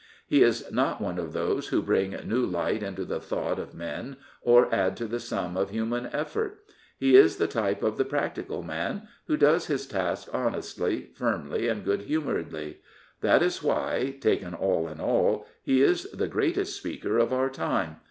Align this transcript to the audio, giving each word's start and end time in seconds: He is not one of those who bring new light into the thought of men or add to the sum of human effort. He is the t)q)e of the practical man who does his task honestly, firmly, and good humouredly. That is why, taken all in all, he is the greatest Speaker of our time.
He 0.25 0.41
is 0.41 0.71
not 0.71 0.99
one 0.99 1.19
of 1.19 1.31
those 1.31 1.67
who 1.67 1.79
bring 1.83 2.17
new 2.25 2.43
light 2.43 2.81
into 2.81 3.05
the 3.05 3.19
thought 3.19 3.59
of 3.59 3.75
men 3.75 4.17
or 4.41 4.67
add 4.73 4.97
to 4.97 5.05
the 5.05 5.19
sum 5.19 5.55
of 5.55 5.69
human 5.69 6.07
effort. 6.07 6.65
He 6.97 7.15
is 7.15 7.37
the 7.37 7.47
t)q)e 7.47 7.83
of 7.83 7.97
the 7.97 8.03
practical 8.03 8.63
man 8.63 9.07
who 9.27 9.37
does 9.37 9.67
his 9.67 9.85
task 9.85 10.27
honestly, 10.33 11.11
firmly, 11.13 11.67
and 11.67 11.85
good 11.85 12.01
humouredly. 12.01 12.79
That 13.21 13.43
is 13.43 13.61
why, 13.61 14.15
taken 14.19 14.55
all 14.55 14.87
in 14.87 14.99
all, 14.99 15.45
he 15.61 15.83
is 15.83 16.09
the 16.09 16.27
greatest 16.27 16.75
Speaker 16.77 17.19
of 17.19 17.31
our 17.31 17.51
time. 17.51 17.97